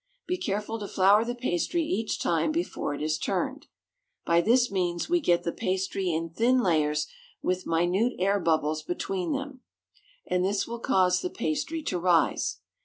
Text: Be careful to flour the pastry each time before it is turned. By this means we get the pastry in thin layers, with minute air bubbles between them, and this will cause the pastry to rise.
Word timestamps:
Be 0.25 0.35
careful 0.35 0.79
to 0.79 0.87
flour 0.87 1.23
the 1.23 1.35
pastry 1.35 1.83
each 1.83 2.17
time 2.19 2.51
before 2.51 2.95
it 2.95 3.03
is 3.03 3.19
turned. 3.19 3.67
By 4.25 4.41
this 4.41 4.71
means 4.71 5.07
we 5.07 5.19
get 5.19 5.43
the 5.43 5.51
pastry 5.51 6.11
in 6.11 6.31
thin 6.31 6.59
layers, 6.63 7.05
with 7.43 7.67
minute 7.67 8.13
air 8.17 8.39
bubbles 8.39 8.81
between 8.81 9.31
them, 9.33 9.59
and 10.25 10.43
this 10.43 10.67
will 10.67 10.79
cause 10.79 11.21
the 11.21 11.29
pastry 11.29 11.83
to 11.83 11.99
rise. 11.99 12.61